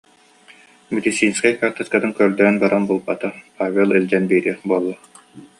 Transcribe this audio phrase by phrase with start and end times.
[0.95, 3.27] Медицинскэй карточкатын көрдөөн баран булбата,
[3.59, 4.95] Павел илдьэн биэриэх буолла